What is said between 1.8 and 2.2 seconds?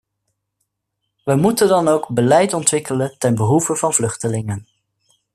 ook